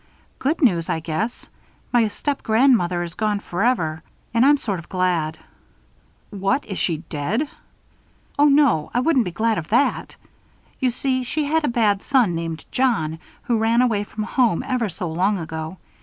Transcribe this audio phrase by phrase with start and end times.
[0.39, 1.45] "Good news, I guess.
[1.93, 4.01] My stepgrandmother is gone forever.
[4.33, 5.37] And I'm sort of glad."
[6.31, 6.65] "What!
[6.65, 7.47] Is she dead?"
[8.39, 8.89] "Oh, no!
[8.95, 10.15] I wouldn't be glad of that.
[10.79, 14.89] You see, she had a bad son named John, who ran away from home ever
[14.89, 15.77] so long ago.